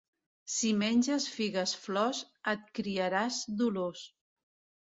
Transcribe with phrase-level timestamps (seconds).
[0.53, 2.23] Si menges figues-flors,
[2.55, 4.07] et criaràs dolors.